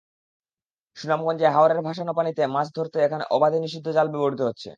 সুনামগঞ্জে 0.97 1.47
হাওরের 1.47 1.79
ভাসান 1.87 2.09
পানিতে 2.17 2.41
মাছ 2.47 2.67
ধরতে 2.77 2.97
এখন 3.01 3.21
অবাধে 3.31 3.57
নিষিদ্ধ 3.63 3.87
জাল 3.93 4.07
ব্যবহৃত 4.13 4.41
হচ্ছে। 4.47 4.69